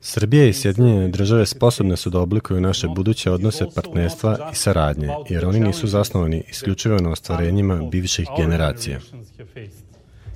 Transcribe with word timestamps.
Srbija 0.00 0.46
i 0.46 0.52
Sjedinjene 0.52 1.08
države 1.08 1.46
sposobne 1.46 1.96
su 1.96 2.10
da 2.10 2.20
oblikuju 2.20 2.60
naše 2.60 2.88
buduće 2.88 3.30
odnose 3.30 3.66
partnerstva 3.74 4.50
i 4.52 4.54
saradnje, 4.54 5.08
jer 5.28 5.46
oni 5.46 5.60
nisu 5.60 5.86
zasnovani 5.86 6.42
isključivo 6.50 6.98
na 6.98 7.10
ostvarenjima 7.10 7.88
bivših 7.90 8.28
generacija. 8.38 9.00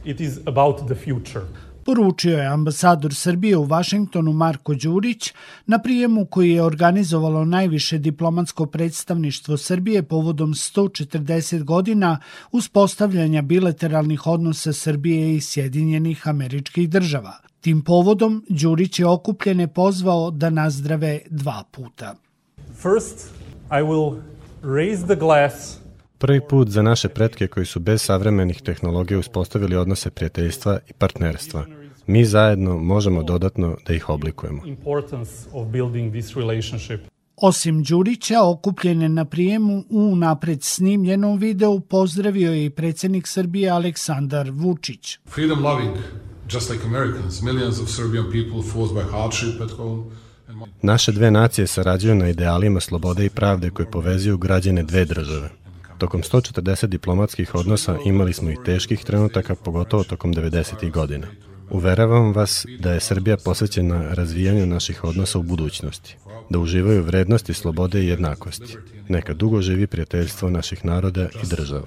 It 0.04 0.20
is 0.20 0.38
about 0.46 0.76
the 0.76 0.94
future. 0.94 1.44
Poručio 1.90 2.38
je 2.38 2.46
ambasador 2.46 3.14
Srbije 3.14 3.56
u 3.56 3.64
Vašingtonu 3.64 4.32
Marko 4.32 4.74
Đurić 4.74 5.32
na 5.66 5.78
prijemu 5.78 6.26
koji 6.26 6.50
je 6.50 6.62
organizovalo 6.62 7.44
najviše 7.44 7.98
diplomatsko 7.98 8.66
predstavništvo 8.66 9.56
Srbije 9.56 10.02
povodom 10.02 10.54
140 10.54 11.64
godina 11.64 12.20
uspostavljanja 12.52 13.42
bilateralnih 13.42 14.26
odnosa 14.26 14.72
Srbije 14.72 15.36
i 15.36 15.40
Sjedinjenih 15.40 16.28
američkih 16.28 16.90
država. 16.90 17.32
Tim 17.60 17.82
povodom 17.82 18.44
Đurić 18.48 18.98
je 18.98 19.06
okupljene 19.06 19.68
pozvao 19.68 20.30
da 20.30 20.50
nazdrave 20.50 21.20
dva 21.30 21.64
puta. 21.70 22.14
First, 22.82 23.30
I 23.70 23.82
will 23.82 24.20
raise 24.62 25.06
the 25.06 25.16
glass 25.16 25.80
Prvi 26.20 26.40
put 26.40 26.68
za 26.68 26.82
naše 26.82 27.08
pretke 27.08 27.46
koji 27.46 27.66
su 27.66 27.80
bez 27.80 28.02
savremenih 28.02 28.62
tehnologija 28.62 29.18
uspostavili 29.18 29.76
odnose 29.76 30.10
prijateljstva 30.10 30.78
i 30.88 30.92
partnerstva. 30.92 31.79
Mi 32.10 32.24
zajedno 32.24 32.78
možemo 32.78 33.22
dodatno 33.22 33.76
da 33.86 33.94
ih 33.94 34.08
oblikujemo. 34.08 34.62
Osim 37.36 37.82
Đurića, 37.82 38.42
okupljene 38.42 39.08
na 39.08 39.24
prijemu 39.24 39.84
u 39.90 40.16
napred 40.16 40.62
snimljenom 40.62 41.38
videu 41.38 41.80
pozdravio 41.80 42.52
je 42.52 42.64
i 42.64 42.70
predsednik 42.70 43.26
Srbije 43.26 43.70
Aleksandar 43.70 44.50
Vučić. 44.50 45.18
Freedom 45.28 45.64
loving, 45.64 45.96
just 46.52 46.70
like 46.70 46.84
Americans, 46.84 47.42
millions 47.42 47.80
of 47.80 47.88
Serbian 47.88 48.24
people 48.24 48.70
forced 48.72 48.96
by 48.96 49.10
hardship 49.10 49.60
at 49.60 49.70
home. 49.70 50.02
Naše 50.82 51.12
dve 51.12 51.30
nacije 51.30 51.66
sarađuju 51.66 52.14
na 52.14 52.28
idealima 52.28 52.80
slobode 52.80 53.26
i 53.26 53.30
pravde 53.30 53.70
koje 53.70 53.90
povezuju 53.90 54.38
građane 54.38 54.82
dve 54.82 55.04
države. 55.04 55.50
Tokom 55.98 56.22
140 56.22 56.86
diplomatskih 56.86 57.54
odnosa 57.54 57.98
imali 58.04 58.32
smo 58.32 58.50
i 58.50 58.56
teških 58.64 59.04
trenutaka, 59.04 59.54
pogotovo 59.54 60.04
tokom 60.04 60.34
90. 60.34 60.90
godina. 60.90 61.26
Uveravam 61.70 62.32
vas 62.32 62.66
da 62.78 62.92
je 62.92 63.00
Srbija 63.00 63.36
posvećena 63.44 64.14
razvijanju 64.14 64.66
naših 64.66 65.04
odnosa 65.04 65.38
u 65.38 65.42
budućnosti, 65.42 66.16
da 66.50 66.58
uživaju 66.58 67.02
vrednosti 67.02 67.54
slobode 67.54 68.02
i 68.02 68.08
jednakosti. 68.08 68.76
Neka 69.08 69.34
dugo 69.34 69.62
živi 69.62 69.86
prijateljstvo 69.86 70.50
naših 70.50 70.84
naroda 70.84 71.22
i 71.22 71.46
država. 71.50 71.82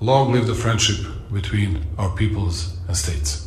Long 0.00 0.34
live 0.34 0.46
the 0.46 0.62
friendship 0.62 1.06
between 1.30 1.76
our 1.98 2.10
peoples 2.18 2.64
and 2.88 2.96
states. 2.96 3.44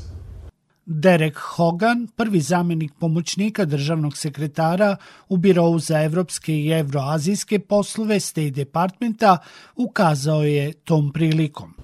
Derek 0.90 1.38
Hogan, 1.38 2.08
prvi 2.16 2.42
zamjenik 2.42 2.92
pomoćnika 3.00 3.66
državnog 3.66 4.18
sekretara 4.18 4.96
u 5.30 5.38
Birovu 5.38 5.80
za 5.80 6.04
evropske 6.04 6.54
i 6.54 6.70
evroazijske 6.72 7.60
poslove 7.60 8.20
State 8.20 8.50
Departmenta, 8.50 9.38
ukazao 9.76 10.44
je 10.44 10.74
tom 10.74 11.14
prilikom. 11.14 11.77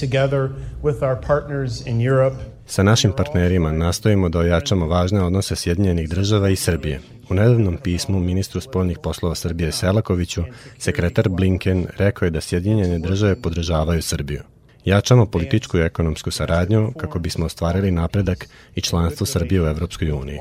Together 0.00 0.48
with 0.82 1.02
our 1.02 1.20
partners 1.26 1.86
in 1.86 2.08
Europe, 2.08 2.36
Sa 2.68 2.82
našim 2.82 3.12
partnerima 3.12 3.72
nastojimo 3.72 4.28
da 4.28 4.38
ojačamo 4.38 4.86
važne 4.86 5.22
odnose 5.22 5.56
Sjedinjenih 5.56 6.08
država 6.08 6.48
i 6.48 6.56
Srbije. 6.56 7.00
U 7.30 7.34
nedavnom 7.34 7.76
pismu 7.76 8.20
ministru 8.20 8.60
spoljnih 8.60 8.98
poslova 9.02 9.34
Srbije 9.34 9.72
Selakoviću, 9.72 10.42
sekretar 10.78 11.28
Blinken 11.28 11.86
rekao 11.98 12.26
je 12.26 12.30
da 12.30 12.40
Sjedinjene 12.40 12.98
države 12.98 13.42
podržavaju 13.42 14.02
Srbiju. 14.02 14.42
Jačamo 14.84 15.26
političku 15.26 15.78
i 15.78 15.80
ekonomsku 15.80 16.30
saradnju 16.30 16.92
kako 16.96 17.18
bismo 17.18 17.46
ostvarili 17.46 17.90
napredak 17.90 18.48
i 18.74 18.80
članstvo 18.80 19.26
Srbije 19.26 19.62
u 19.62 19.66
Evropskoj 19.66 20.10
uniji. 20.10 20.38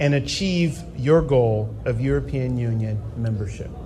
and 0.00 0.14
achieve 0.14 0.72
your 0.98 1.26
goal 1.28 1.66
of 1.86 2.00
European 2.00 2.52
Union 2.52 2.96
membership. 3.16 3.79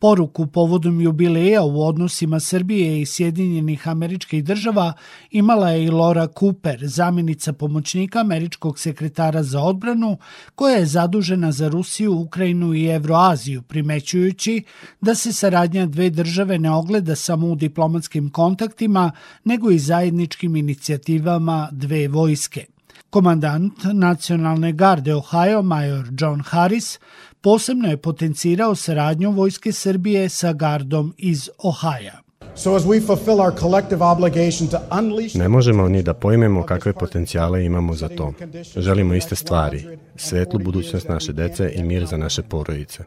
Poruku 0.00 0.46
povodom 0.46 1.00
jubileja 1.00 1.62
u 1.62 1.82
odnosima 1.82 2.40
Srbije 2.40 3.00
i 3.00 3.06
Sjedinjenih 3.06 3.88
američkih 3.88 4.44
država 4.44 4.92
imala 5.30 5.70
je 5.70 5.84
i 5.84 5.90
Laura 5.90 6.26
Cooper, 6.38 6.80
zamjenica 6.82 7.52
pomoćnika 7.52 8.20
američkog 8.20 8.78
sekretara 8.78 9.42
za 9.42 9.62
odbranu, 9.62 10.18
koja 10.54 10.76
je 10.76 10.86
zadužena 10.86 11.52
za 11.52 11.68
Rusiju, 11.68 12.14
Ukrajinu 12.14 12.74
i 12.74 12.86
Evroaziju, 12.86 13.62
primećujući 13.62 14.62
da 15.00 15.14
se 15.14 15.32
saradnja 15.32 15.86
dve 15.86 16.10
države 16.10 16.58
ne 16.58 16.70
ogleda 16.70 17.16
samo 17.16 17.46
u 17.46 17.54
diplomatskim 17.54 18.30
kontaktima, 18.30 19.12
nego 19.44 19.70
i 19.70 19.78
zajedničkim 19.78 20.56
inicijativama 20.56 21.68
dve 21.72 22.08
vojske. 22.08 22.77
Komandant 23.10 23.84
Nacionalne 23.84 24.72
garde 24.72 25.14
Ohio, 25.14 25.62
major 25.62 26.08
John 26.20 26.40
Harris, 26.40 26.98
posebno 27.40 27.88
je 27.88 27.96
potencirao 27.96 28.74
saradnju 28.74 29.30
Vojske 29.30 29.72
Srbije 29.72 30.28
sa 30.28 30.52
gardom 30.52 31.14
iz 31.18 31.48
Ohaja. 31.58 32.27
So 32.58 32.76
as 32.76 32.84
we 32.84 33.00
fulfill 33.06 33.40
our 33.40 33.58
collective 33.60 34.02
obligation 34.02 34.68
to 34.68 34.80
unleash 34.98 35.34
Ne 35.34 35.48
možemo 35.48 35.88
ni 35.88 36.02
da 36.02 36.14
pojmemo 36.14 36.62
kakve 36.62 36.92
potencijale 36.92 37.64
imamo 37.64 37.94
za 37.94 38.08
to. 38.08 38.32
Želimo 38.76 39.14
iste 39.14 39.36
stvari, 39.36 39.98
svetlu 40.16 40.60
budućnost 40.60 41.08
naše 41.08 41.32
dece 41.32 41.72
i 41.74 41.82
mir 41.82 42.06
za 42.06 42.16
naše 42.16 42.42
porodice. 42.42 43.02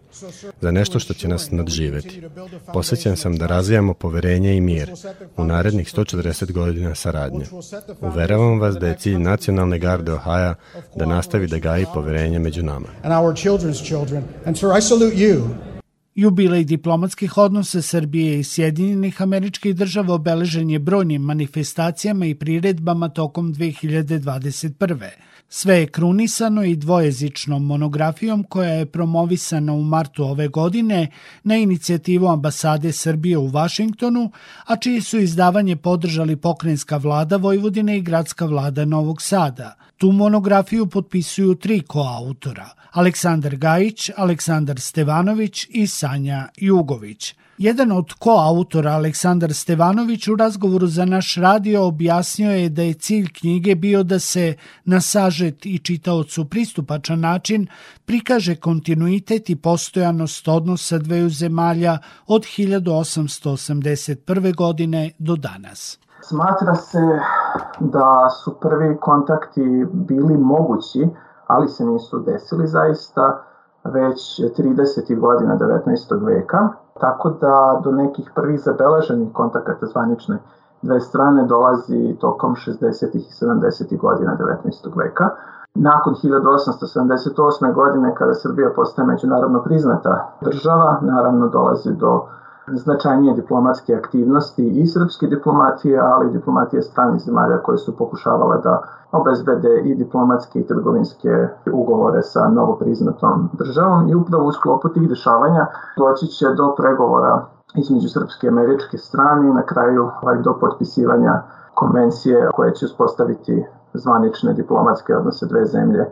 Za 0.61 0.71
nešto 0.71 0.99
što 0.99 1.13
će 1.13 1.27
nas 1.27 1.51
nadživeti. 1.51 2.21
Posvećen 2.73 3.17
sam 3.17 3.37
da 3.37 3.47
razvijamo 3.47 3.93
poverenje 3.93 4.55
i 4.57 4.61
mir 4.61 4.91
u 5.37 5.43
narednih 5.45 5.93
140 5.93 6.51
godina 6.51 6.95
saradnje. 6.95 7.45
Uveravam 8.01 8.59
vas 8.59 8.75
da 8.75 8.87
je 8.87 8.97
cilj 8.99 9.17
nacionalne 9.17 9.79
garde 9.79 10.13
Ohaja 10.13 10.55
da 10.95 11.05
nastavi 11.05 11.47
da 11.47 11.57
gaji 11.57 11.85
poverenje 11.93 12.39
među 12.39 12.63
nama. 12.63 12.87
and 13.03 13.13
our 13.13 13.33
children's 13.33 13.83
children. 13.85 14.23
And 14.45 14.57
sir, 14.57 14.69
I 14.77 14.81
salute 14.81 15.15
you 15.15 15.70
Jubilej 16.15 16.65
diplomatskih 16.65 17.37
odnosa 17.37 17.81
Srbije 17.81 18.39
i 18.39 18.43
Sjedinjenih 18.43 19.21
američkih 19.21 19.75
država 19.75 20.13
obeležen 20.13 20.69
je 20.69 20.79
brojnim 20.79 21.21
manifestacijama 21.21 22.25
i 22.25 22.35
priredbama 22.35 23.09
tokom 23.09 23.53
2021. 23.53 25.09
Sve 25.53 25.79
je 25.79 25.87
krunisano 25.87 26.63
i 26.63 26.75
dvojezičnom 26.75 27.65
monografijom 27.65 28.43
koja 28.43 28.69
je 28.69 28.85
promovisana 28.85 29.73
u 29.73 29.83
martu 29.83 30.23
ove 30.23 30.47
godine 30.47 31.11
na 31.43 31.55
inicijativu 31.55 32.27
ambasade 32.27 32.91
Srbije 32.91 33.37
u 33.37 33.47
Vašingtonu, 33.47 34.31
a 34.65 34.75
čije 34.75 35.01
su 35.01 35.17
izdavanje 35.17 35.75
podržali 35.75 36.35
pokrenjska 36.35 36.97
vlada 36.97 37.37
Vojvodine 37.37 37.97
i 37.97 38.01
gradska 38.01 38.45
vlada 38.45 38.85
Novog 38.85 39.21
Sada. 39.21 39.75
Tu 39.97 40.11
monografiju 40.11 40.87
potpisuju 40.87 41.55
tri 41.55 41.81
koautora– 41.81 42.69
Aleksandar 42.91 43.55
Gajić, 43.55 44.09
Aleksandar 44.17 44.79
Stevanović 44.79 45.67
i 45.69 45.87
Sanja 45.87 46.47
Jugović. 46.57 47.35
Jedan 47.61 47.91
od 47.91 48.13
koautora 48.19 48.91
Aleksandar 48.91 49.53
Stevanović 49.53 50.27
u 50.27 50.35
razgovoru 50.35 50.87
za 50.87 51.05
naš 51.05 51.35
radio 51.35 51.87
objasnio 51.87 52.51
je 52.51 52.69
da 52.69 52.81
je 52.81 52.93
cilj 52.93 53.27
knjige 53.39 53.75
bio 53.75 54.03
da 54.03 54.19
se 54.19 54.55
na 54.85 55.01
sažet 55.01 55.65
i 55.65 55.79
čitaocu 55.79 56.49
pristupačan 56.49 57.19
način 57.19 57.67
prikaže 58.05 58.55
kontinuitet 58.55 59.49
i 59.49 59.55
postojanost 59.55 60.47
odnosa 60.47 60.97
dveju 60.97 61.29
zemalja 61.29 61.97
od 62.27 62.41
1881. 62.41 64.55
godine 64.55 65.11
do 65.19 65.35
danas. 65.35 65.99
Smatra 66.21 66.75
se 66.75 67.19
da 67.79 68.29
su 68.43 68.57
prvi 68.61 68.97
kontakti 69.01 69.85
bili 69.93 70.37
mogući, 70.37 71.07
ali 71.47 71.69
se 71.69 71.85
nisu 71.85 72.19
desili 72.19 72.67
zaista 72.67 73.43
već 73.83 74.39
30. 74.57 75.19
godina 75.19 75.57
19. 75.57 76.25
veka, 76.25 76.80
tako 76.99 77.29
da 77.29 77.79
do 77.83 77.91
nekih 77.91 78.31
prvih 78.35 78.59
zabeleženih 78.63 79.33
kontakata 79.33 79.85
zvanične 79.85 80.37
dve 80.81 80.99
strane 80.99 81.43
dolazi 81.43 82.15
tokom 82.19 82.55
60. 82.55 83.15
i 83.15 83.19
70. 83.19 83.97
godina 83.97 84.37
19. 84.39 84.97
veka. 84.97 85.29
Nakon 85.75 86.13
1878. 86.13 87.73
godine, 87.73 88.15
kada 88.15 88.33
Srbija 88.33 88.69
postaje 88.75 89.07
međunarodno 89.07 89.63
priznata 89.63 90.33
država, 90.41 90.97
naravno 91.01 91.47
dolazi 91.47 91.91
do 91.93 92.21
značajnije 92.73 93.33
diplomatske 93.33 93.95
aktivnosti 93.95 94.67
i 94.67 94.87
srpske 94.87 95.27
diplomatije, 95.27 95.99
ali 95.99 96.27
i 96.27 96.31
diplomatije 96.31 96.81
stranih 96.81 97.21
zemalja 97.21 97.57
koje 97.57 97.77
su 97.77 97.97
pokušavale 97.97 98.57
da 98.63 98.81
obezbede 99.11 99.81
i 99.83 99.95
diplomatske 99.95 100.59
i 100.59 100.67
trgovinske 100.67 101.47
ugovore 101.71 102.21
sa 102.21 102.47
novopriznatom 102.47 103.49
državom 103.53 104.09
i 104.09 104.15
upravo 104.15 104.45
u 104.45 104.51
sklopu 104.51 104.89
tih 104.89 105.09
dešavanja 105.09 105.67
doći 105.97 106.27
će 106.27 106.45
do 106.57 106.75
pregovora 106.77 107.45
između 107.75 108.09
srpske 108.09 108.47
i 108.47 108.49
američke 108.49 108.97
strane 108.97 109.49
i 109.49 109.53
na 109.53 109.61
kraju 109.61 110.09
ovaj, 110.21 110.37
do 110.37 110.57
potpisivanja 110.59 111.41
konvencije 111.73 112.49
koje 112.53 112.73
će 112.73 112.85
uspostaviti 112.85 113.65
zvanične 113.93 114.53
diplomatske 114.53 115.15
odnose 115.15 115.45
dve 115.45 115.65
zemlje 115.65 116.05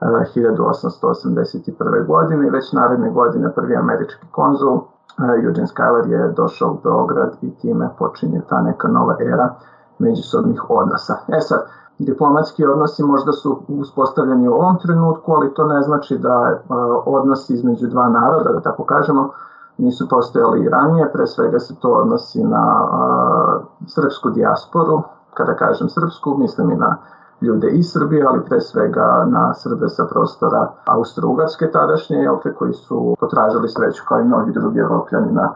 1881. 0.00 2.06
godine 2.06 2.46
i 2.46 2.50
već 2.50 2.72
naredne 2.72 3.10
godine 3.10 3.54
prvi 3.54 3.76
američki 3.76 4.26
konzul 4.30 4.80
Eugene 5.18 5.66
Skyler 5.66 6.06
je 6.10 6.32
došao 6.36 6.70
u 6.70 6.78
Beograd 6.82 7.36
i 7.42 7.54
time 7.54 7.90
počinje 7.98 8.40
ta 8.48 8.60
neka 8.60 8.88
nova 8.88 9.16
era 9.20 9.54
međusobnih 9.98 10.70
odnosa. 10.70 11.14
E 11.28 11.40
sad, 11.40 11.60
diplomatski 11.98 12.66
odnosi 12.66 13.02
možda 13.02 13.32
su 13.32 13.58
uspostavljeni 13.68 14.48
u 14.48 14.54
ovom 14.54 14.78
trenutku, 14.78 15.32
ali 15.32 15.54
to 15.54 15.64
ne 15.64 15.82
znači 15.82 16.18
da 16.18 16.60
odnosi 17.06 17.54
između 17.54 17.86
dva 17.86 18.08
naroda, 18.08 18.52
da 18.52 18.60
tako 18.60 18.84
kažemo, 18.84 19.28
nisu 19.78 20.08
postojali 20.08 20.60
i 20.60 20.68
ranije, 20.68 21.10
pre 21.12 21.26
svega 21.26 21.58
se 21.58 21.74
to 21.80 21.88
odnosi 21.88 22.44
na 22.44 22.88
srpsku 23.86 24.30
dijasporu, 24.30 25.02
kada 25.34 25.54
kažem 25.54 25.88
srpsku, 25.88 26.36
mislim 26.38 26.70
i 26.70 26.76
na 26.76 26.96
ljude 27.42 27.68
iz 27.70 27.92
Srbije, 27.92 28.24
ali 28.24 28.44
pre 28.48 28.60
svega 28.60 29.24
na 29.26 29.54
Srbe 29.54 29.88
sa 29.88 30.04
prostora 30.12 30.68
Austro-Ugarske 30.86 31.70
tadašnje, 31.72 32.16
jel 32.16 32.36
te, 32.42 32.54
koji 32.54 32.72
su 32.72 33.16
potražili 33.20 33.68
sreću 33.68 34.02
kao 34.08 34.20
i 34.20 34.24
mnogi 34.24 34.52
drugi 34.52 34.78
evropljani 34.78 35.32
na 35.32 35.52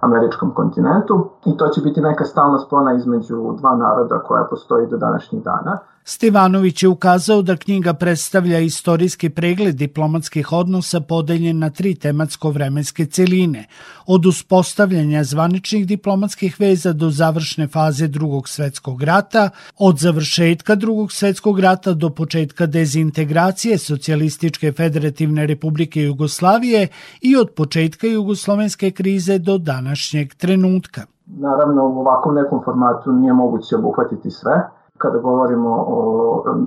američkom 0.00 0.50
kontinentu. 0.54 1.28
I 1.44 1.56
to 1.56 1.68
će 1.68 1.80
biti 1.80 2.00
neka 2.00 2.24
stalna 2.24 2.58
spona 2.58 2.92
između 2.92 3.54
dva 3.60 3.74
naroda 3.74 4.18
koja 4.18 4.44
postoji 4.50 4.86
do 4.86 4.96
današnjih 4.96 5.42
dana. 5.42 5.78
Stevanović 6.04 6.82
je 6.82 6.88
ukazao 6.88 7.42
da 7.42 7.56
knjiga 7.56 7.94
predstavlja 7.94 8.58
istorijski 8.58 9.28
pregled 9.28 9.76
diplomatskih 9.76 10.52
odnosa 10.52 11.00
podeljen 11.00 11.58
na 11.58 11.70
tri 11.70 11.94
tematsko-vremenske 11.94 13.06
celine, 13.06 13.66
od 14.06 14.26
uspostavljanja 14.26 15.24
zvaničnih 15.24 15.86
diplomatskih 15.86 16.56
veza 16.60 16.92
do 16.92 17.10
završne 17.10 17.68
faze 17.68 18.08
drugog 18.08 18.48
svetskog 18.48 19.02
rata, 19.02 19.50
od 19.78 19.98
završetka 19.98 20.74
drugog 20.74 21.12
svetskog 21.12 21.60
rata 21.60 21.94
do 21.94 22.10
početka 22.10 22.66
dezintegracije 22.66 23.78
Socijalističke 23.78 24.72
federativne 24.72 25.46
republike 25.46 26.02
Jugoslavije 26.02 26.88
i 27.20 27.36
od 27.36 27.50
početka 27.56 28.06
jugoslovenske 28.06 28.90
krize 28.90 29.38
do 29.38 29.58
današnjeg 29.58 30.34
trenutka. 30.34 31.02
Naravno, 31.26 31.84
u 31.84 32.00
ovakvom 32.00 32.34
nekom 32.34 32.60
formatu 32.64 33.12
nije 33.12 33.32
moguće 33.32 33.76
obuhvatiti 33.76 34.30
sve, 34.30 34.79
kada 35.02 35.18
govorimo 35.18 35.84
o 35.88 36.00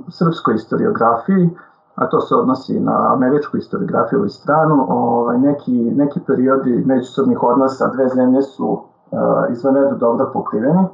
srpskoj 0.07 0.53
historiografiji, 0.53 1.49
a 1.95 2.07
to 2.09 2.21
se 2.21 2.35
odnosi 2.35 2.79
na 2.79 3.13
američku 3.13 3.57
historiografiju 3.57 4.19
ili 4.19 4.29
stranu, 4.29 4.85
ovaj, 4.89 5.37
neki, 5.37 5.71
neki 5.71 6.19
periodi 6.27 6.83
međusobnih 6.85 7.43
odnosa 7.43 7.87
dve 7.87 8.07
zemlje 8.07 8.41
su 8.41 8.67
uh, 8.67 9.19
izvanredno 9.49 9.97
dobro 9.97 10.29
pokriveni. 10.33 10.85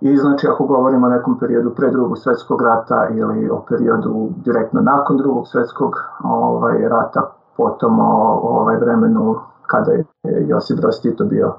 I 0.00 0.16
znači 0.16 0.48
ako 0.48 0.64
govorimo 0.64 1.06
o 1.06 1.10
nekom 1.10 1.38
periodu 1.38 1.70
pre 1.70 1.90
drugog 1.90 2.18
svetskog 2.18 2.62
rata 2.62 3.08
ili 3.10 3.50
o 3.50 3.62
periodu 3.68 4.28
direktno 4.44 4.80
nakon 4.80 5.16
drugog 5.16 5.48
svetskog 5.48 5.92
ovaj, 6.24 6.88
rata, 6.88 7.32
potom 7.56 8.00
o 8.00 8.40
ovaj, 8.42 8.76
vremenu 8.76 9.36
kada 9.66 9.92
je 9.92 10.04
Josip 10.24 10.80
Broz 10.80 11.00
Tito 11.02 11.24
bio 11.24 11.52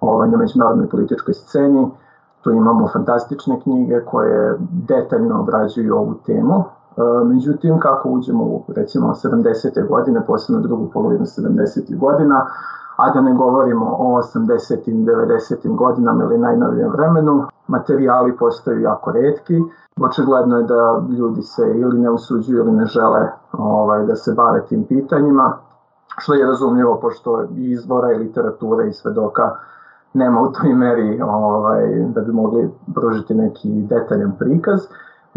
ovaj, 0.00 0.28
na 0.28 0.38
međunarodnoj 0.38 0.88
političkoj 0.88 1.34
sceni, 1.34 1.90
Tu 2.46 2.52
imamo 2.52 2.88
fantastične 2.88 3.60
knjige 3.60 4.00
koje 4.00 4.56
detaljno 4.70 5.40
obrađuju 5.40 5.96
ovu 5.96 6.14
temu. 6.26 6.54
E, 6.54 6.64
međutim, 7.24 7.78
kako 7.78 8.08
uđemo 8.08 8.44
u 8.44 8.62
recimo 8.76 9.14
70. 9.14 9.88
godine, 9.88 10.26
posebno 10.26 10.62
drugu 10.62 10.90
polovinu 10.92 11.24
70. 11.24 11.98
godina, 11.98 12.46
a 12.96 13.10
da 13.10 13.20
ne 13.20 13.34
govorimo 13.34 13.96
o 13.98 14.22
80. 14.22 14.90
i 14.90 14.94
90. 14.94 15.76
godinama 15.76 16.24
ili 16.24 16.38
najnovijem 16.38 16.90
vremenu, 16.92 17.44
materijali 17.66 18.36
postaju 18.36 18.80
jako 18.80 19.12
redki. 19.12 19.62
Očigledno 20.00 20.56
je 20.56 20.62
da 20.62 21.02
ljudi 21.18 21.42
se 21.42 21.72
ili 21.74 21.98
ne 21.98 22.10
usuđuju 22.10 22.58
ili 22.58 22.72
ne 22.72 22.86
žele 22.86 23.28
ovaj, 23.52 24.06
da 24.06 24.16
se 24.16 24.34
bave 24.36 24.64
tim 24.68 24.84
pitanjima, 24.84 25.56
što 26.18 26.34
je 26.34 26.46
razumljivo 26.46 26.98
pošto 27.02 27.42
i 27.42 27.70
izvora 27.70 28.12
i 28.12 28.18
literatura 28.18 28.84
i 28.84 28.92
svedoka 28.92 29.56
nema 30.16 30.40
u 30.40 30.52
toj 30.52 30.74
meri 30.74 31.20
ovaj, 31.22 31.82
da 32.14 32.20
bi 32.20 32.32
mogli 32.32 32.70
pružiti 32.94 33.34
neki 33.34 33.68
detaljan 33.68 34.32
prikaz. 34.38 34.80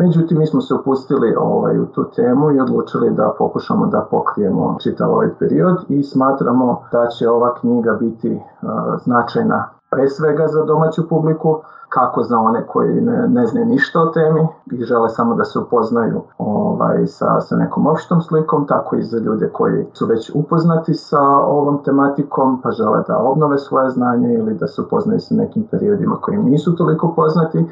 Međutim, 0.04 0.38
mi 0.38 0.48
smo 0.48 0.62
se 0.62 0.74
upustili 0.74 1.36
ovaj, 1.38 1.80
u 1.80 1.86
tu 1.86 2.04
temu 2.16 2.52
i 2.52 2.60
odlučili 2.60 3.10
da 3.10 3.34
pokušamo 3.38 3.86
da 3.86 4.08
pokrijemo 4.12 4.78
čitav 4.84 5.12
ovaj 5.12 5.30
period 5.40 5.78
i 5.88 6.04
smatramo 6.04 6.82
da 6.92 7.08
će 7.08 7.30
ova 7.30 7.54
knjiga 7.60 7.98
biti 8.00 8.32
uh, 8.36 8.70
značajna 9.04 9.70
pre 9.92 10.10
svega 10.10 10.48
za 10.48 10.64
domaću 10.64 11.10
publiku, 11.10 11.62
kako 11.90 12.24
za 12.24 12.38
one 12.38 12.68
koji 12.68 13.02
ne, 13.02 13.28
ne 13.28 13.48
znaju 13.48 13.66
ništa 13.66 14.02
o 14.02 14.06
temi 14.06 14.48
i 14.72 14.84
žele 14.84 15.10
samo 15.10 15.36
da 15.36 15.44
se 15.44 15.60
upoznaju 15.60 16.22
ovaj, 16.38 17.08
sa, 17.08 17.42
sa 17.42 17.56
nekom 17.56 17.88
opštom 17.88 18.22
slikom, 18.22 18.68
tako 18.68 18.96
i 18.96 19.04
za 19.04 19.20
ljude 19.20 19.50
koji 19.54 19.86
su 19.94 20.06
već 20.06 20.32
upoznati 20.36 20.94
sa 20.94 21.22
ovom 21.30 21.84
tematikom 21.84 22.62
pa 22.62 22.72
žele 22.72 23.04
da 23.08 23.18
obnove 23.18 23.58
svoje 23.58 23.90
znanje 23.90 24.34
ili 24.34 24.54
da 24.54 24.68
se 24.68 24.82
upoznaju 24.82 25.20
sa 25.20 25.36
nekim 25.36 25.64
periodima 25.72 26.16
koji 26.22 26.38
nisu 26.38 26.76
toliko 26.76 27.14
poznati. 27.16 27.66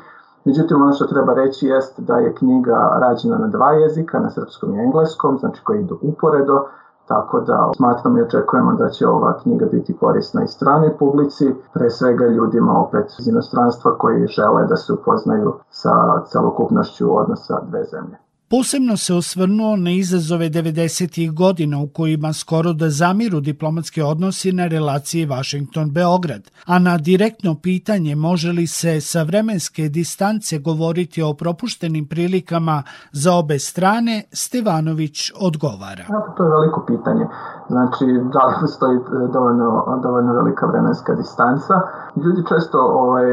Međutim, 0.47 0.81
ono 0.81 0.93
što 0.93 1.05
treba 1.05 1.33
reći 1.33 1.67
jest 1.67 1.99
da 1.99 2.17
je 2.17 2.33
knjiga 2.33 2.77
rađena 3.01 3.37
na 3.37 3.47
dva 3.47 3.71
jezika, 3.71 4.19
na 4.19 4.29
srpskom 4.29 4.75
i 4.75 4.79
engleskom, 4.79 5.37
znači 5.37 5.63
koji 5.63 5.81
idu 5.81 5.97
uporedo, 6.01 6.65
Tako 7.07 7.39
da 7.39 7.71
smatramo 7.75 8.17
i 8.17 8.21
očekujemo 8.21 8.73
da 8.73 8.89
će 8.89 9.07
ova 9.07 9.37
knjiga 9.41 9.65
biti 9.65 9.93
korisna 9.97 10.43
i 10.43 10.47
stranoj 10.47 10.97
publici, 10.97 11.55
pre 11.73 11.89
svega 11.89 12.27
ljudima 12.27 12.79
opet 12.79 13.05
iz 13.19 13.27
inostranstva 13.27 13.97
koji 13.97 14.27
žele 14.27 14.65
da 14.65 14.75
se 14.75 14.93
upoznaju 14.93 15.53
sa 15.69 16.21
celokupnošću 16.25 17.17
odnosa 17.17 17.59
dve 17.69 17.83
zemlje. 17.83 18.26
Posebno 18.49 18.97
se 18.97 19.13
osvrnuo 19.13 19.75
na 19.75 19.91
izazove 19.91 20.49
90. 20.49 21.33
godina 21.33 21.77
u 21.79 21.87
kojima 21.87 22.33
skoro 22.33 22.73
da 22.73 22.89
zamiru 22.89 23.39
diplomatske 23.39 24.03
odnosi 24.03 24.51
na 24.51 24.67
relaciji 24.67 25.27
Washington-Beograd, 25.27 26.43
a 26.65 26.79
na 26.79 26.97
direktno 26.97 27.55
pitanje 27.63 28.15
može 28.15 28.51
li 28.51 28.67
se 28.67 29.01
sa 29.01 29.23
vremenske 29.23 29.89
distance 29.89 30.59
govoriti 30.59 31.21
o 31.21 31.33
propuštenim 31.33 32.07
prilikama 32.07 32.83
za 33.11 33.33
obe 33.33 33.59
strane, 33.59 34.23
Stevanović 34.31 35.31
odgovara. 35.41 36.05
Ja, 36.09 36.33
to 36.37 36.43
je 36.43 36.49
veliko 36.49 36.85
pitanje. 36.87 37.25
Znači, 37.69 38.05
da 38.33 38.41
li 38.47 38.53
postoji 38.61 38.97
e, 38.97 39.01
dovoljno, 39.33 39.99
dovoljno 40.03 40.33
velika 40.33 40.65
vremenska 40.65 41.13
distanca? 41.13 41.73
Ljudi 42.15 42.41
često, 42.49 42.77
ovaj, 42.79 43.27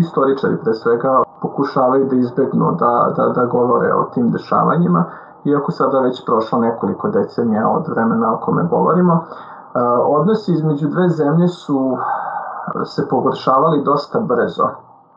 istoričari 0.00 0.56
pre 0.64 0.74
svega, 0.74 1.25
pokušavaju 1.40 2.04
da 2.04 2.16
izbegnu 2.16 2.72
da, 2.78 3.12
da, 3.16 3.28
da 3.28 3.44
govore 3.44 3.94
o 3.94 4.04
tim 4.14 4.30
dešavanjima, 4.30 5.04
iako 5.44 5.72
sada 5.72 6.00
već 6.00 6.24
prošlo 6.26 6.58
nekoliko 6.58 7.08
decenija 7.08 7.68
od 7.68 7.88
vremena 7.88 8.32
o 8.32 8.36
kome 8.36 8.62
govorimo. 8.70 9.14
E, 9.14 9.18
odnosi 10.04 10.52
između 10.52 10.88
dve 10.88 11.08
zemlje 11.08 11.48
su 11.48 11.96
se 12.84 13.08
pogoršavali 13.08 13.82
dosta 13.82 14.18
brzo. 14.20 14.68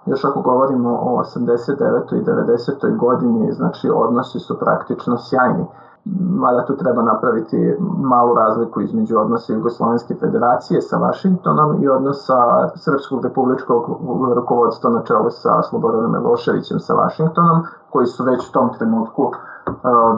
Još 0.05 0.25
ako 0.25 0.41
govorimo 0.41 0.89
o 0.89 1.21
89. 1.21 2.15
i 2.15 2.23
90. 2.23 2.97
godini, 2.97 3.51
znači 3.51 3.89
odnosi 3.95 4.39
su 4.39 4.57
praktično 4.59 5.17
sjajni 5.17 5.65
mada 6.05 6.65
tu 6.65 6.75
treba 6.75 7.01
napraviti 7.01 7.75
malu 7.97 8.33
razliku 8.35 8.81
između 8.81 9.19
odnosa 9.19 9.53
Jugoslovenske 9.53 10.15
federacije 10.15 10.81
sa 10.81 10.97
Vašingtonom 10.97 11.83
i 11.83 11.89
odnosa 11.89 12.67
Srpskog 12.75 13.23
republičkog 13.23 13.97
rukovodstva 14.35 14.89
na 14.89 15.01
čelu 15.01 15.29
sa 15.29 15.61
Slobodanom 15.63 16.11
Miloševićem 16.11 16.79
sa 16.79 16.93
Vašingtonom, 16.93 17.61
koji 17.89 18.07
su 18.07 18.23
već 18.23 18.49
u 18.49 18.51
tom 18.51 18.73
trenutku 18.73 19.31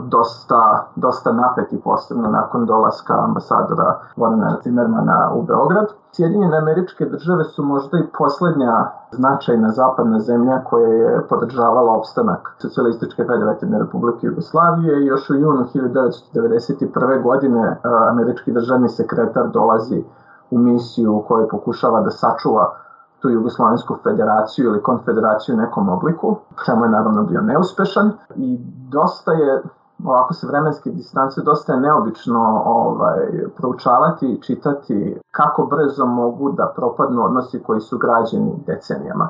dosta, 0.08 0.86
dosta 0.96 1.32
napeti, 1.32 1.82
posebno 1.84 2.30
nakon 2.30 2.66
dolaska 2.66 3.14
ambasadora 3.24 4.00
Vorena 4.16 4.58
Zimmermana 4.64 5.32
u 5.34 5.44
Beograd. 5.44 5.88
Sjedinjene 6.12 6.58
američke 6.58 7.06
države 7.06 7.44
su 7.44 7.64
možda 7.64 7.98
i 7.98 8.08
poslednja 8.18 8.74
značajna 9.12 9.70
zapadna 9.70 10.20
zemlja 10.20 10.64
koja 10.64 10.88
je 10.88 11.28
podržavala 11.30 11.92
opstanak 11.94 12.56
Socialističke 12.58 13.24
federativne 13.26 13.80
republike 13.80 14.28
Jugoslavije 14.28 15.02
i 15.02 15.06
još 15.06 15.30
u 15.30 15.34
junu 15.34 15.64
1991. 15.74 17.24
godine 17.24 17.80
američki 18.10 18.52
državni 18.52 18.90
sekretar 18.90 19.50
dolazi 19.54 20.04
u 20.52 20.58
misiju 20.58 21.16
u 21.16 21.22
kojoj 21.22 21.48
pokušava 21.48 22.02
da 22.02 22.12
sačuva 22.12 22.81
tu 23.22 23.30
Jugoslovensku 23.30 23.98
federaciju 24.04 24.66
ili 24.66 24.84
konfederaciju 24.84 25.56
u 25.56 25.58
nekom 25.58 25.90
obliku, 25.90 26.38
čemu 26.66 26.86
je 26.86 26.90
naravno 26.90 27.24
bio 27.24 27.42
neuspešan 27.42 28.12
i 28.36 28.58
dosta 28.90 29.32
je 29.32 29.62
ovako 30.06 30.34
se 30.34 30.48
vremenske 30.48 30.90
distance 30.90 31.42
dosta 31.42 31.74
je 31.74 31.80
neobično 31.80 32.64
ovaj, 32.66 33.20
proučavati 33.58 34.26
i 34.28 34.42
čitati 34.42 35.20
kako 35.32 35.66
brzo 35.66 36.06
mogu 36.06 36.52
da 36.52 36.74
propadnu 36.76 37.26
odnosi 37.26 37.64
koji 37.64 37.82
su 37.82 37.98
građeni 37.98 38.64
decenijama. 38.68 39.30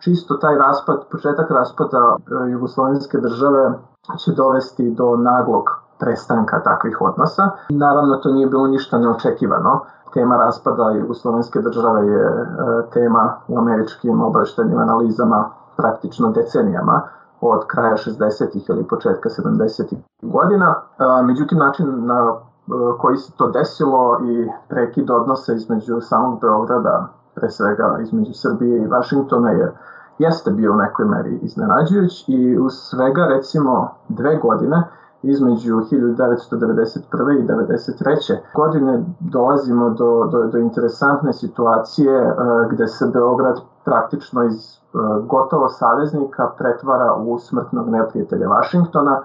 Čisto 0.00 0.34
taj 0.34 0.58
raspad, 0.58 0.96
početak 1.10 1.50
raspada 1.50 1.98
e, 1.98 2.50
jugoslovenske 2.50 3.18
države 3.18 3.72
će 4.18 4.32
dovesti 4.32 4.90
do 4.90 5.16
naglog 5.16 5.64
prestanka 6.02 6.60
takvih 6.62 7.00
odnosa. 7.00 7.50
Naravno, 7.68 8.16
to 8.16 8.32
nije 8.32 8.46
bilo 8.46 8.66
ništa 8.66 8.98
neočekivano 8.98 9.80
tema 10.14 10.36
raspada 10.36 10.90
Jugoslovenske 10.90 11.60
države 11.60 12.06
je 12.06 12.24
e, 12.24 12.46
tema 12.92 13.34
u 13.48 13.58
američkim 13.58 14.22
obaveštenim 14.22 14.78
analizama 14.78 15.44
praktično 15.76 16.30
decenijama 16.30 17.00
od 17.40 17.66
kraja 17.66 17.96
60. 17.96 18.70
ili 18.70 18.84
početka 18.84 19.28
70. 19.28 19.96
godina. 20.22 20.74
E, 20.98 21.22
međutim, 21.22 21.58
način 21.58 22.06
na 22.06 22.32
e, 22.32 22.32
koji 22.98 23.16
se 23.16 23.32
to 23.36 23.50
desilo 23.50 24.18
i 24.24 24.48
prekid 24.68 25.10
odnosa 25.10 25.52
između 25.52 26.00
samog 26.00 26.40
Beograda, 26.40 27.08
pre 27.34 27.50
svega 27.50 27.98
između 28.00 28.32
Srbije 28.34 28.82
i 28.82 28.86
Vašingtona 28.86 29.50
je 29.50 29.72
jeste 30.18 30.50
bio 30.50 30.72
u 30.72 30.76
nekoj 30.76 31.04
meri 31.04 31.38
iznenađujuć 31.42 32.24
i 32.28 32.58
u 32.58 32.70
svega 32.70 33.26
recimo 33.26 33.88
dve 34.08 34.36
godine 34.36 34.82
između 35.22 35.74
1991. 35.76 37.38
i 37.38 37.46
1993. 37.46 38.38
godine 38.54 39.04
dolazimo 39.20 39.90
do, 39.90 40.28
do, 40.32 40.46
do 40.46 40.58
interesantne 40.58 41.32
situacije 41.32 42.26
uh, 42.26 42.70
gde 42.70 42.86
se 42.86 43.10
Beograd 43.12 43.60
praktično 43.84 44.44
iz 44.44 44.78
uh, 44.92 45.26
gotovo 45.26 45.68
saveznika 45.68 46.50
pretvara 46.58 47.14
u 47.14 47.38
smrtnog 47.38 47.88
neprijatelja 47.88 48.48
Vašingtona 48.48 49.20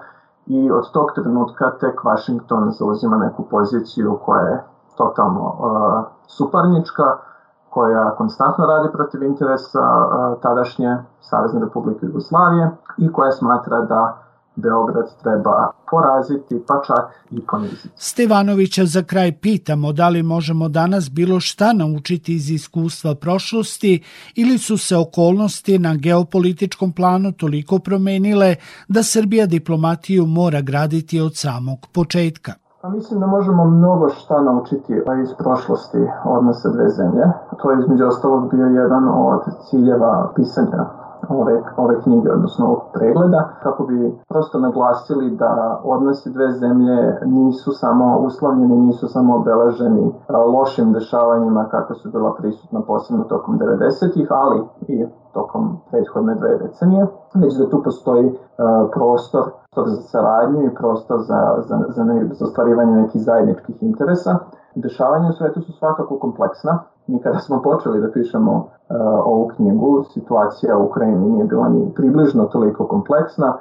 i 0.46 0.70
od 0.70 0.90
tog 0.90 1.12
trenutka 1.14 1.70
tek 1.80 2.04
Vašington 2.04 2.70
zauzima 2.70 3.16
neku 3.16 3.42
poziciju 3.42 4.18
koja 4.24 4.42
je 4.42 4.62
totalno 4.96 5.40
uh, 5.40 6.04
suparnička, 6.26 7.04
koja 7.70 8.14
konstantno 8.14 8.66
radi 8.66 8.88
protiv 8.92 9.22
interesa 9.22 10.08
tadašnje 10.42 10.96
Savezne 11.20 11.60
republike 11.60 12.06
Jugoslavije 12.06 12.70
i 12.96 13.12
koja 13.12 13.32
smatra 13.32 13.80
da 13.80 14.16
Beograd 14.62 15.08
treba 15.22 15.70
poraziti, 15.90 16.54
pa 16.66 16.82
čak 16.86 17.04
i 17.30 17.46
poniziti. 17.50 17.88
Stevanovića 17.96 18.84
za 18.84 19.02
kraj 19.02 19.32
pitamo 19.32 19.92
da 19.92 20.08
li 20.08 20.22
možemo 20.22 20.68
danas 20.68 21.10
bilo 21.10 21.40
šta 21.40 21.72
naučiti 21.72 22.34
iz 22.34 22.50
iskustva 22.50 23.14
prošlosti 23.14 24.02
ili 24.34 24.58
su 24.58 24.78
se 24.78 24.96
okolnosti 24.96 25.78
na 25.78 25.94
geopolitičkom 25.96 26.92
planu 26.92 27.32
toliko 27.32 27.78
promenile 27.78 28.54
da 28.88 29.02
Srbija 29.02 29.46
diplomatiju 29.46 30.26
mora 30.26 30.60
graditi 30.60 31.20
od 31.20 31.36
samog 31.36 31.78
početka. 31.94 32.52
Pa 32.82 32.88
mislim 32.88 33.20
da 33.20 33.26
možemo 33.26 33.64
mnogo 33.64 34.08
šta 34.08 34.42
naučiti 34.42 34.92
iz 35.22 35.30
prošlosti 35.38 35.98
odnosa 36.24 36.68
dve 36.68 36.88
zemlje. 36.88 37.24
To 37.62 37.70
je 37.70 37.78
između 37.82 38.04
ostalog 38.06 38.50
bio 38.54 38.66
jedan 38.66 39.08
od 39.08 39.40
ciljeva 39.70 40.32
pisanja 40.36 40.97
ove, 41.28 41.62
ove 41.76 42.00
knjige, 42.02 42.32
odnosno 42.32 42.66
ovog 42.66 42.82
pregleda, 42.94 43.48
kako 43.62 43.84
bi 43.84 44.18
prosto 44.28 44.58
naglasili 44.58 45.36
da 45.36 45.80
odnosi 45.84 46.32
dve 46.32 46.50
zemlje 46.52 47.20
nisu 47.24 47.70
samo 47.72 48.18
uslovljeni, 48.18 48.76
nisu 48.76 49.08
samo 49.08 49.36
obeleženi 49.36 50.12
lošim 50.28 50.92
dešavanjima 50.92 51.68
kako 51.70 51.94
su 51.94 52.10
bila 52.10 52.34
prisutna 52.38 52.80
posebno 52.86 53.24
tokom 53.24 53.58
90-ih, 53.58 54.26
ali 54.30 54.62
i 54.88 55.06
tokom 55.32 55.76
prethodne 55.90 56.34
dve 56.34 56.58
decenije, 56.58 57.06
već 57.34 57.58
da 57.58 57.70
tu 57.70 57.82
postoji 57.82 58.38
prostor 58.94 59.44
za 59.86 60.02
saradnju 60.12 60.62
i 60.64 60.74
prostor 60.74 61.18
za, 61.20 61.40
za, 61.68 61.76
za, 61.88 62.04
ne, 62.04 62.28
za 62.32 62.44
ostvarivanje 62.44 62.92
nekih 62.92 63.22
zajedničkih 63.22 63.82
interesa. 63.82 64.38
Dešavanja 64.82 65.28
u 65.28 65.32
svetu 65.32 65.62
su 65.62 65.72
svakako 65.72 66.18
kompleksna, 66.18 66.78
Mi 67.08 67.20
kada 67.22 67.38
smo 67.38 67.62
počeli 67.62 68.00
da 68.00 68.10
pišemo 68.12 68.52
uh, 68.52 68.66
ovu 69.24 69.48
knjigu, 69.56 70.04
situacija 70.12 70.76
u 70.78 70.84
Ukrajini 70.84 71.28
nije 71.28 71.44
bila 71.44 71.68
ni 71.68 71.92
približno 71.94 72.44
toliko 72.44 72.86
kompleksna. 72.86 73.54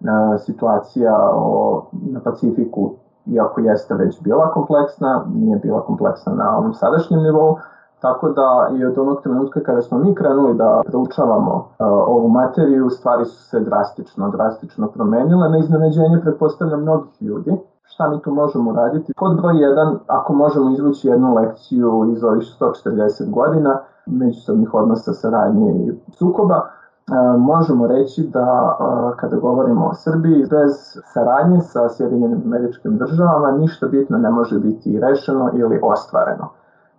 Uh, 0.00 0.40
situacija 0.40 1.30
o, 1.32 1.82
na 1.92 2.20
Pacifiku, 2.20 2.90
iako 3.26 3.60
jeste 3.60 3.94
već 3.94 4.22
bila 4.22 4.50
kompleksna, 4.50 5.24
nije 5.34 5.58
bila 5.58 5.80
kompleksna 5.80 6.34
na 6.34 6.58
ovom 6.58 6.74
sadašnjem 6.74 7.22
nivou, 7.22 7.58
Tako 8.00 8.28
da 8.28 8.68
i 8.78 8.84
od 8.84 8.98
onog 8.98 9.22
trenutka 9.22 9.60
kada 9.60 9.82
smo 9.82 9.98
mi 9.98 10.14
krenuli 10.14 10.54
da 10.54 10.82
proučavamo 10.86 11.54
uh, 11.54 11.86
ovu 11.88 12.28
materiju, 12.28 12.90
stvari 12.90 13.24
su 13.24 13.42
se 13.42 13.60
drastično, 13.60 14.28
drastično 14.30 14.88
promenile. 14.88 15.48
Na 15.48 15.58
iznenađenje, 15.58 16.20
pretpostavljam, 16.22 16.82
mnogih 16.82 17.22
ljudi 17.22 17.56
šta 17.84 18.08
mi 18.08 18.22
tu 18.22 18.30
možemo 18.30 18.72
raditi. 18.72 19.12
Pod 19.16 19.36
broj 19.36 19.54
1, 19.54 19.96
ako 20.06 20.32
možemo 20.32 20.70
izvući 20.70 21.08
jednu 21.08 21.34
lekciju 21.34 22.12
iz 22.12 22.24
ovih 22.24 22.42
140 22.60 23.30
godina 23.30 23.78
međusobnih 24.06 24.74
odnosa 24.74 25.12
saradnje 25.12 25.72
i 25.72 25.92
sukoba, 26.12 26.60
e, 26.64 27.38
možemo 27.38 27.86
reći 27.86 28.30
da 28.32 28.76
e, 28.80 29.16
kada 29.16 29.36
govorimo 29.36 29.86
o 29.86 29.94
Srbiji, 29.94 30.46
bez 30.50 30.72
saradnje 31.04 31.60
sa 31.60 31.88
Sjedinjenim 31.88 32.42
američkim 32.44 32.98
državama 32.98 33.50
ništa 33.50 33.86
bitno 33.86 34.18
ne 34.18 34.30
može 34.30 34.58
biti 34.58 35.00
rešeno 35.00 35.50
ili 35.54 35.80
ostvareno. 35.82 36.48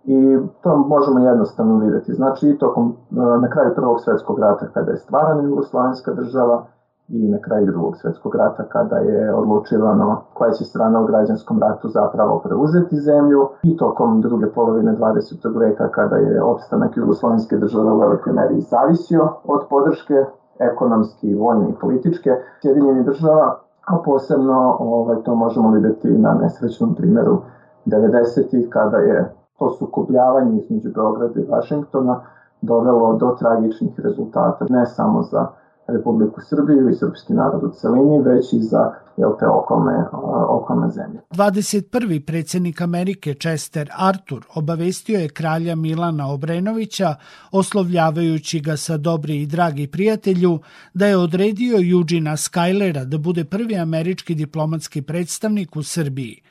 I 0.04 0.38
to 0.62 0.76
možemo 0.76 1.18
jednostavno 1.18 1.78
videti. 1.78 2.14
Znači, 2.14 2.56
tokom, 2.60 2.96
e, 3.10 3.14
na 3.40 3.50
kraju 3.50 3.74
Prvog 3.74 4.00
svetskog 4.00 4.38
rata, 4.38 4.66
kada 4.74 4.90
je 4.90 4.96
stvarana 4.96 5.42
Jugoslovenska 5.42 6.12
država, 6.12 6.64
i 7.08 7.28
na 7.28 7.38
kraju 7.38 7.66
drugog 7.66 7.96
svetskog 7.96 8.34
rata 8.34 8.64
kada 8.68 8.96
je 8.96 9.34
odlučivano 9.34 10.20
koja 10.34 10.52
će 10.52 10.64
strana 10.64 11.00
u 11.00 11.06
građanskom 11.06 11.58
ratu 11.58 11.88
zapravo 11.88 12.38
preuzeti 12.38 13.00
zemlju 13.00 13.48
i 13.62 13.76
tokom 13.76 14.20
druge 14.20 14.46
polovine 14.46 14.96
20. 14.96 15.58
veka 15.58 15.88
kada 15.88 16.16
je 16.16 16.42
opstanak 16.42 16.96
Jugoslovenske 16.96 17.56
države 17.56 17.92
u 17.92 17.98
velikoj 17.98 18.32
meri 18.32 18.60
zavisio 18.60 19.28
od 19.44 19.60
podrške 19.70 20.24
ekonomske, 20.58 21.34
vojne 21.38 21.68
i 21.68 21.78
političke 21.80 22.30
Sjedinjeni 22.62 23.04
država, 23.04 23.58
a 23.86 23.96
posebno 24.04 24.76
ovaj, 24.80 25.16
to 25.24 25.34
možemo 25.34 25.70
videti 25.70 26.08
na 26.08 26.34
nesrećnom 26.34 26.94
primjeru 26.94 27.38
90. 27.86 28.68
kada 28.68 28.96
je 28.96 29.32
to 29.58 29.70
sukobljavanje 29.70 30.58
između 30.58 30.90
Beograda 30.94 31.40
i 31.40 31.50
Vašingtona 31.50 32.20
dovelo 32.60 33.12
do 33.12 33.36
tragičnih 33.38 34.00
rezultata 34.00 34.66
ne 34.68 34.86
samo 34.86 35.22
za 35.22 35.46
Republiku 35.88 36.40
Srbiju 36.40 36.90
i 36.90 36.94
srpski 36.94 37.32
narod 37.32 37.64
u 37.64 37.70
celini, 37.80 38.22
već 38.22 38.52
i 38.52 38.60
za 38.60 38.92
jel 39.16 39.30
te 39.40 39.46
okolne, 39.46 40.04
okolne 40.48 40.90
zemlje. 40.90 41.20
21. 41.30 42.26
predsednik 42.26 42.80
Amerike 42.80 43.34
Chester 43.34 43.90
Arthur 43.96 44.44
obavestio 44.54 45.20
je 45.20 45.28
kralja 45.28 45.74
Milana 45.74 46.32
Obrenovića, 46.32 47.14
oslovljavajući 47.52 48.60
ga 48.60 48.76
sa 48.76 48.96
dobri 48.96 49.42
i 49.42 49.46
dragi 49.46 49.86
prijatelju, 49.86 50.58
da 50.94 51.06
je 51.06 51.16
odredio 51.16 51.76
Eugena 51.76 52.36
Skylera 52.36 53.04
da 53.04 53.18
bude 53.18 53.44
prvi 53.44 53.76
američki 53.76 54.34
diplomatski 54.34 55.02
predstavnik 55.02 55.76
u 55.76 55.82
Srbiji– 55.82 56.42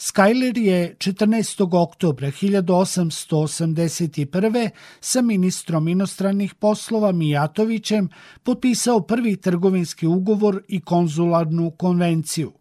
Skyler 0.00 0.58
je 0.58 0.96
14. 0.98 1.76
oktobra 1.76 2.28
1881. 2.28 4.70
sa 5.00 5.22
ministrom 5.22 5.88
inostranih 5.88 6.54
poslova 6.54 7.12
Mijatovićem 7.12 8.08
potpisao 8.42 9.00
prvi 9.00 9.36
trgovinski 9.36 10.06
ugovor 10.06 10.62
i 10.68 10.80
konzularnu 10.80 11.70
konvenciju. 11.70 12.52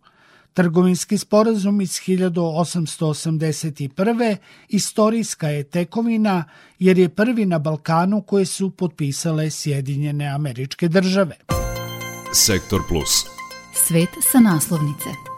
Trgovinski 0.54 1.18
sporazum 1.18 1.82
iz 1.82 1.92
1881. 1.92 4.36
istorijska 4.70 5.48
je 5.48 5.64
tekovina 5.64 6.44
jer 6.80 6.98
je 6.98 7.10
prvi 7.10 7.46
na 7.46 7.60
Balkanu 7.60 8.22
koje 8.22 8.46
su 8.46 8.70
potpisale 8.70 9.50
Sjedinjene 9.50 10.28
američke 10.28 10.88
države. 10.88 11.36
Sektor 12.34 12.82
Plus. 12.90 13.26
Svet 13.88 14.10
sa 14.32 14.40
naslovnice. 14.40 15.29